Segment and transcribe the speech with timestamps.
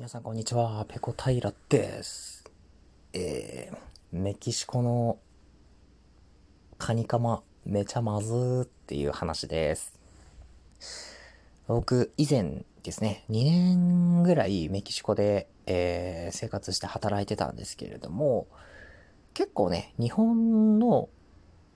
[0.00, 2.50] 皆さんこんにちは、ペコ平です。
[3.12, 3.76] えー、
[4.18, 5.18] メキシコの
[6.78, 10.00] カニカマめちゃまずーっていう話です。
[11.66, 18.46] 僕、以前ですね、2年ぐらいメキシコで、えー、生活して働いてたんですけれども、
[19.34, 21.10] 結構ね、日本の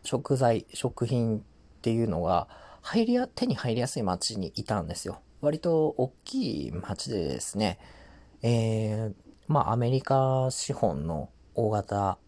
[0.02, 1.42] 食材、食品っ
[1.82, 2.48] ていうのが
[2.80, 5.20] 入りや、手に入りやすい街にいたんですよ。
[5.42, 7.78] 割と大きい街でですね、
[8.46, 9.14] えー、
[9.48, 12.18] まあ、アメリカ資本の大型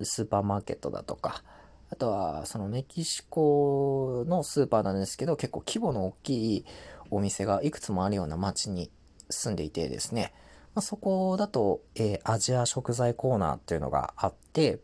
[0.00, 1.42] スーパーマーケットだとか、
[1.90, 6.64] あとは、そのメキシコのスーパーなんですけど、結構規模の大きい
[7.10, 8.90] お店がいくつもあるような街に
[9.28, 10.32] 住んでいてですね、
[10.74, 14.78] まあ、そこだと、えー、アジア食材コーナーっていうのがあって、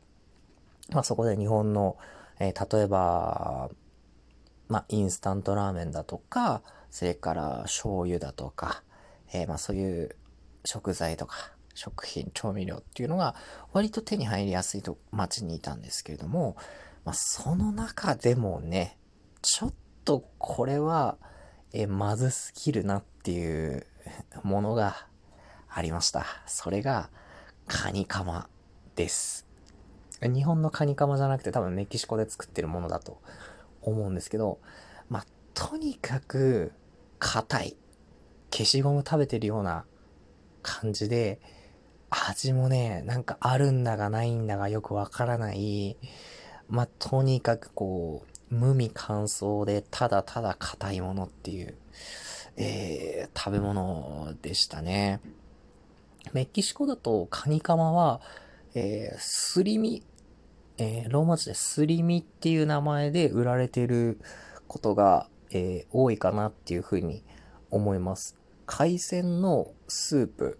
[0.90, 1.96] まあ、そこで日本の、
[2.40, 3.70] えー、例えば、
[4.68, 6.60] まあ、インスタントラーメンだとか、
[6.90, 8.82] それから醤油だとか、
[9.32, 10.16] えー、まあ、そういう
[10.64, 13.34] 食材とか食品、調味料っていうのが
[13.72, 16.56] 割と手に入りやすいと街にいたんですけれども、
[17.04, 18.96] まあ、その中でもね、
[19.42, 21.18] ちょっとこれは、
[21.72, 23.86] え、まずすぎるなっていう
[24.42, 25.08] ものが
[25.68, 26.24] ありました。
[26.46, 27.10] それが、
[27.66, 28.48] カニカマ
[28.94, 29.46] です。
[30.22, 33.20] 日本のカニカマじゃなくて多分メキシコで作ってるものだと
[33.82, 34.60] 思うんですけど、
[35.08, 36.72] まあ、とにかく
[37.18, 37.76] 硬い。
[38.50, 39.84] 消しゴム食べてるような
[40.64, 41.40] 感じで、
[42.10, 45.96] 味もね、なんかあるんだがないんだがよくわからない、
[46.68, 51.76] まあ、とにかくこう、無味乾燥でただただ硬いものっていう、
[52.56, 55.20] えー、食べ物でしたね。
[56.32, 58.20] メキシコだとカニカマは、
[58.74, 60.02] えー、すり身、
[60.78, 64.18] えー、ローマ字ですり身っていう名前で売られてる
[64.66, 67.24] ことが、えー、多いかなっていうふうに
[67.70, 68.36] 思います。
[68.66, 70.58] 海鮮のスープ、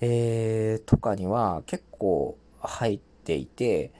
[0.00, 3.92] えー、とかには結構入っていて、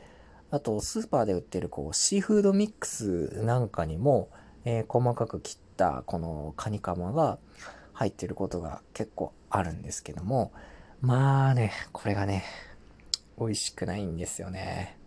[0.50, 4.28] あとスーパーで売ってるこうシーフードミックスなんかにも、
[4.65, 7.38] えー、細かく切ったこのカニカマが
[7.93, 10.53] 入ってることが結構あるんですけども、
[11.00, 12.44] まあね、これがね、
[13.38, 14.98] 美味しくないんですよね。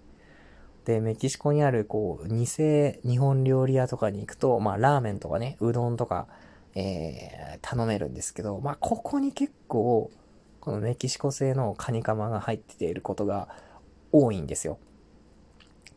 [0.85, 6.27] で、メキシコにあるこう、偽日本料理屋とかに行くと、まあラーメンとかね、うどんとか、
[6.75, 10.11] えー、頼めるんですけど、まあ、ここに結構、
[10.59, 13.49] このメキシコ製のカニカマが入っていることが
[14.11, 14.77] 多いんですよ。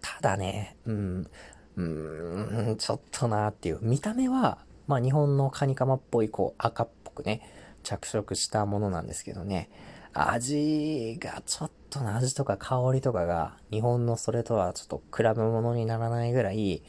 [0.00, 1.30] ただね、うん、
[1.76, 3.78] うん、ちょっとなーっていう。
[3.82, 7.42] 見た目は、まあ、日本のカニカマっぽい、こう、赤っぽくね、
[7.82, 9.70] 着色したものなんですけどね、
[10.12, 16.82] 味がちょっとの味とか香りとかが日本のそれとはちょっと比べ物にならないぐらい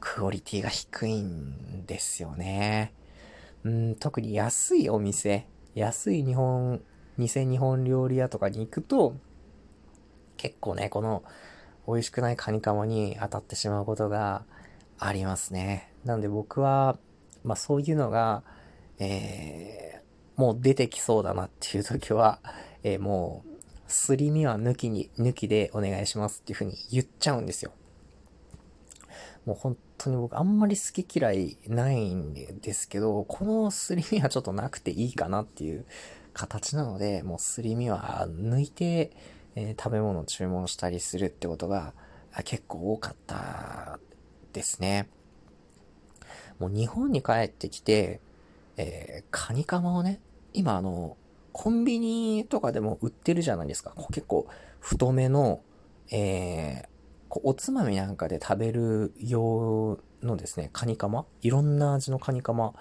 [0.00, 2.92] クオリティが低いんですよね。
[3.64, 6.80] うん、特に安いお店、安い日本、
[7.18, 9.16] 偽日本料理屋とかに行くと、
[10.36, 11.22] 結構ね、この
[11.86, 14.44] 美味しくないカニカマに当たってしまうことが
[14.98, 15.92] ありますね。
[16.04, 16.98] なんで僕は、
[17.44, 18.42] まあそういうのが、
[18.98, 22.40] えー、もう出てきそうだなっていう時は、
[22.82, 23.52] えー、もう、
[23.86, 27.72] すり身は抜きに、抜きでお願いしますっていう風に言っちゃうんですよ。
[29.44, 35.84] もう本当に僕あんまり好き嫌いないんですけど、このすり身はちょっとなくていいかなっていう
[36.32, 39.12] 形なので、もうすり身は抜いて、
[39.54, 41.94] えー、食べ物を注文したりするってことが
[42.44, 44.00] 結構多かった
[44.52, 45.08] ですね。
[46.58, 48.20] もう日本に帰ってきて、
[48.76, 50.20] えー、カニカマをね、
[50.52, 51.16] 今あの、
[51.52, 53.94] コンビニとかでも売ってるじゃないですか。
[54.10, 54.46] 結構
[54.80, 55.60] 太めの、
[56.10, 56.91] えー、
[57.32, 61.24] こうおつまみなんかで食べる用のですね、カニカマ？
[61.40, 62.74] いろんな味のカニカマ？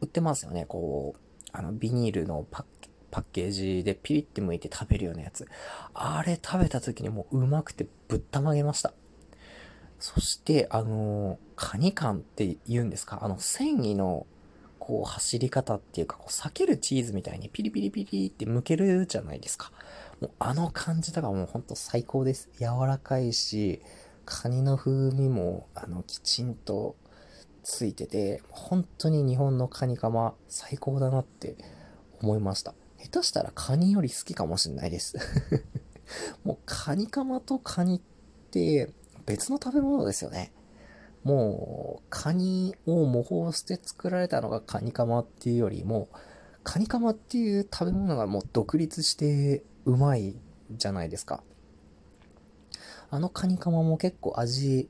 [0.00, 0.64] 売ってますよね。
[0.64, 1.20] こう、
[1.52, 5.48] あの、ビニールのパッパッケージでピリって剥いて食べるようなやつ。
[5.92, 8.92] あれ食べた時にもううまくてぶったまげました。
[9.98, 13.18] そして、あの、カニ感って言うんですか？
[13.22, 14.28] あの、繊維の、
[14.78, 19.72] こう、走り方っていうか、こう、避けるチーズみたいにピリピリピリって剥けるじゃないですか。
[20.20, 22.48] もうあの感じとからもうほんと最高です。
[22.58, 23.82] 柔らかいし、
[24.24, 26.96] カニの風味も、あの、きちんと
[27.62, 31.56] ついてて、本当に日本のカニカマ最高だなって
[32.22, 32.74] 思いました。
[32.98, 35.16] 下手したらカニより好きかもしれないです
[36.44, 38.00] もうカニカマとカニっ
[38.50, 38.90] て
[39.26, 40.52] 別の食べ物ですよね。
[41.22, 46.08] もう、カニを模倣して作られたのがカニカマっていうよりも、
[46.62, 50.36] カニカマっていう食べ物がもう独立してうまい
[50.72, 51.42] じゃないですか。
[53.08, 54.88] あのカニカマも結構味、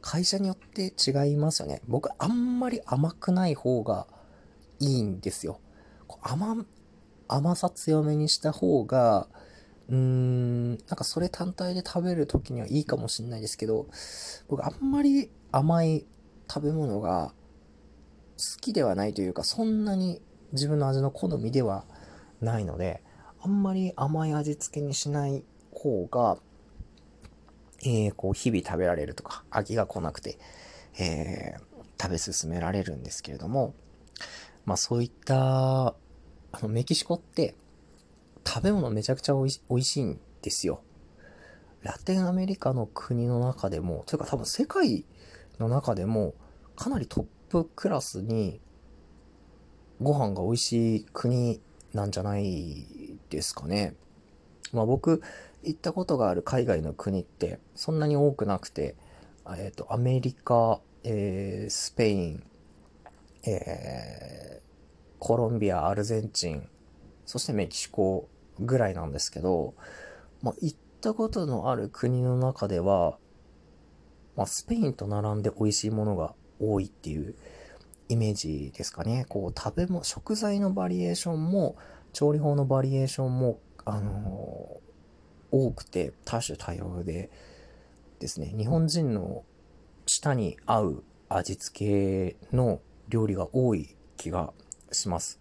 [0.00, 1.82] 会社によって違いますよね。
[1.86, 4.06] 僕あんまり甘くない方が
[4.80, 5.60] いいんですよ。
[6.22, 6.64] 甘、
[7.28, 9.28] 甘さ強めにした方が、
[9.88, 13.86] うーん、なんかそれ単体で食べる時にはいいかもしれないですけど、
[14.48, 16.06] 僕あんまり甘い
[16.50, 17.32] 食べ物が
[18.38, 20.22] 好きではないというか、そんなに
[20.52, 21.84] 自分の味の好みでは
[22.40, 23.02] ないので、
[23.40, 26.38] あんまり甘い味付けにしない方が、
[27.82, 30.38] えー、こう日々食べられるとか、飽きが来なくて、
[30.98, 33.74] えー、食べ進められるんですけれども、
[34.64, 35.94] まあそういった、あ
[36.60, 37.54] の、メキシコって
[38.46, 40.82] 食べ物めちゃくちゃ美味し美味しいんですよ。
[41.82, 45.04] ラテンアメリカの国の中でも、というか多分世界
[45.60, 46.34] の中でも、
[46.74, 48.60] かなりトップクラスに
[50.00, 51.60] ご飯が美味しい国
[51.92, 52.86] なんじゃない
[53.30, 53.94] ですかね。
[54.72, 55.22] まあ僕、
[55.62, 58.94] 行ったことがある海外の国ってそんなに多くなくて、
[59.56, 62.42] えっ、ー、と、アメリカ、えー、スペイン、
[63.46, 64.62] えー、
[65.18, 66.68] コロンビア、アルゼンチン、
[67.24, 68.28] そしてメキシコ
[68.60, 69.74] ぐらいなんですけど、
[70.42, 73.18] まあ、行ったことのある国の中では、
[74.36, 77.34] まあ、スペインと並んで美味しいものが多いっていう
[78.08, 79.26] イメージですかね。
[79.28, 81.76] こう、食べも、食材のバリエーションも、
[82.12, 87.30] 調理法のバリエーションも、あのー、多くて多種多様で
[88.18, 89.44] ですね、日本人の
[90.06, 94.52] 舌に合う味付けの料理が多い気が
[94.92, 95.40] します。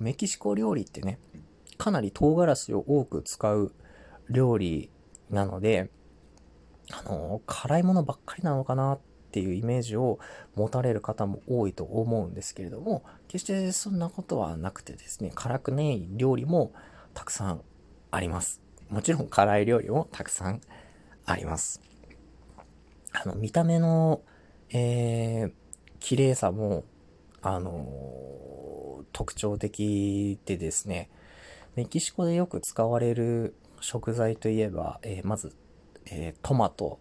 [0.00, 1.18] メキシコ料理ってね、
[1.78, 3.72] かなり唐辛子を多く使う
[4.28, 4.90] 料理
[5.30, 5.90] なので、
[6.90, 9.00] あのー、辛いものばっかりなのかなっ
[9.34, 10.20] ていうイメージを
[10.54, 16.72] 持たれる方も多いと思うんですけれども、決してそんなことはなくてですね、辛くない料理も
[17.14, 17.60] たくさん
[18.12, 18.60] あります。
[18.90, 20.60] もちろん辛い料理もたくさん
[21.26, 21.80] あります。
[23.12, 24.22] あの、見た目の、
[24.70, 25.52] えー、
[25.98, 26.84] 綺麗さも、
[27.42, 31.10] あのー、特徴的でですね、
[31.74, 35.56] メキシコでよく使われる食材といえば、えー、まず、
[36.06, 37.00] えー、トマト、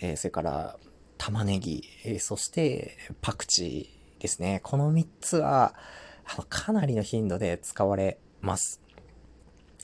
[0.00, 0.78] えー、それから
[1.18, 4.60] 玉ねぎ、えそしてパクチーですね。
[4.62, 5.74] この3つは、
[6.48, 8.80] かなりの頻度で使われます。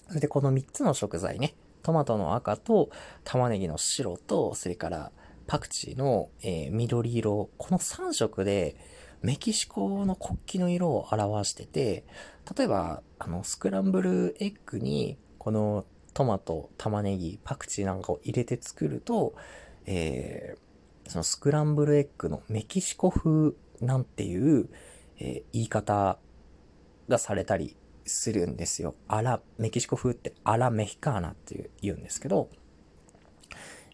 [0.08, 2.90] それでこの3つの食材ね、トマトの赤と
[3.24, 5.12] 玉ねぎの白と、それから
[5.46, 8.76] パクチーの、え緑色、この3色で、
[9.22, 12.04] メキシコの国旗の色を表してて、
[12.56, 19.34] 例えば、あの、スクランブルエッグに、このトマト、玉ねぎ、パクチーなんかを入れて作ると、
[19.86, 20.71] えー、
[21.12, 24.70] そのスクランブルエッグのメキシコ風なんていう、
[25.18, 26.16] えー、言い方
[27.06, 27.76] がされたり
[28.06, 28.94] するんですよ。
[29.08, 32.48] アラ、メキシコ風ってアラメヒカーナっていう言うんですけど、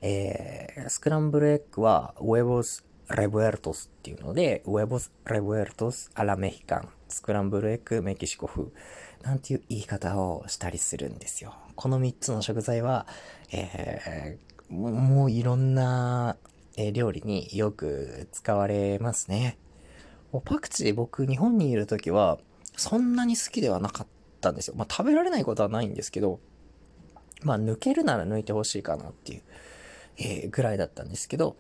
[0.01, 8.67] えー、スクランブルエッグはウェボスレブエルトスっていうので、ウェボスレブエルトスアラメヒカン、スクランブルエッグメキシコ風、
[9.25, 11.53] なんていう言い方をしたりするんですよ。
[11.75, 13.09] この3つの食材は、
[13.51, 16.37] えー、もういろんな、
[16.81, 19.59] え料理によく使われますね。
[20.33, 22.39] もうパクチー僕日本にいる時は
[22.77, 24.07] そんなに好きではなかっ
[24.41, 24.75] たんですよ。
[24.77, 26.39] まあ食べられないことはないんですけど、
[27.43, 29.43] まあ抜けるなら抜いてほしいかなっていう、
[30.19, 31.57] えー、ぐらいだったんですけど、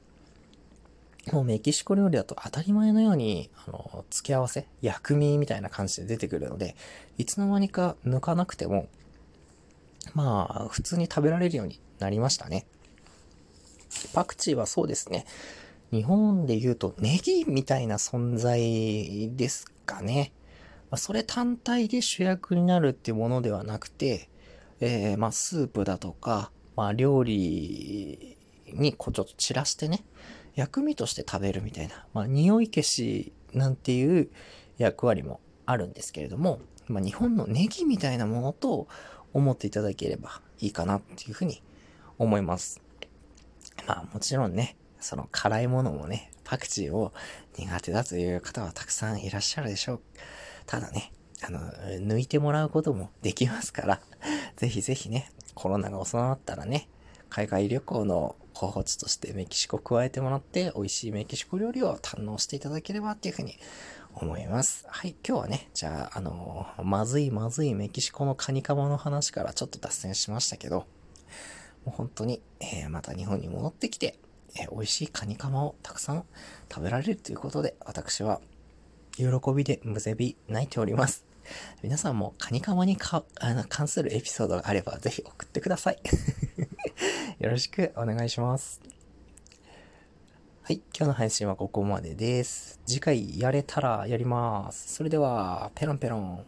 [1.32, 6.76] もうメキシコ料理だと当たり前のように、あの、付け合わせ、薬味みたいな感じで出てくるので、
[7.18, 8.88] いつの間にか抜かなくても、
[10.14, 12.66] まあ、普通に食べられるようになりましたね。
[14.12, 15.26] パクチーはそうですね。
[15.90, 20.32] 日本で言うとネギみたいな存在ですかね。
[20.90, 24.28] まあ、それ単体で主役になるっていうものではなくて、
[24.80, 28.36] えー、まあ、スープだとか、まあ、料理
[28.72, 30.04] にこうちょっと散らしてね、
[30.54, 34.28] 薬味として食べるみたいな、まあ、匂い消しなんていう
[34.78, 38.88] 役割もあるんですけれども、まあ、日本のネギみたいなものと
[39.32, 41.62] 思っていただければいいかなっていうふうに
[42.18, 42.80] 思います。
[43.88, 47.14] まあもちろんね、その辛いものもね、パクチーを
[47.56, 50.00] 苦手だという方はたくさんいらっしゃるでしょう。
[50.66, 51.10] ただね、
[51.42, 51.58] あの、
[52.06, 54.02] 抜いてもらうこともできますから、
[54.56, 56.90] ぜひぜひね、コロナが収まったらね、
[57.30, 63.58] 海外旅行の候補地としてメキシコ加えてもらって、美味しいメキシコ料理を堪能していただければっていうふうに
[64.12, 64.84] 思います。
[64.88, 70.84] はい、今日はね、じゃあ、あの、まずいまずいメキシコのカニカマの話からちょっと脱線しましたけど、
[71.84, 74.18] もう本当に、えー、また日本に戻ってきて、
[74.56, 76.24] えー、美味しいカニカマをたくさん
[76.70, 78.40] 食べられるということで、私は
[79.16, 81.24] 喜びでむぜび泣いております。
[81.82, 85.98] 皆さんもカニカマにかあの関するエピソードがあればぜひ送ってください。
[87.40, 88.80] よろしくお願いします。
[90.62, 92.78] はい、今日の配信はここまでです。
[92.86, 94.92] 次回やれたらやります。
[94.92, 96.44] それでは、ペロンペロン。